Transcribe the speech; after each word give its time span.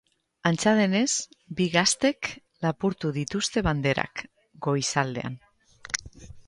Antza 0.49 0.71
denez, 0.79 1.11
bi 1.59 1.67
gaztek 1.75 2.31
lapurtu 2.65 3.13
dituzte 3.21 3.65
banderak, 3.69 4.27
goizaldean. 4.69 5.41